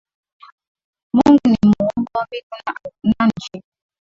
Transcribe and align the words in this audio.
Mungu 1.15 1.41
ni 1.47 1.57
muumba 1.67 2.11
wa 2.17 2.25
mbingu 2.25 2.55
na 3.05 3.27
nchi. 3.27 3.63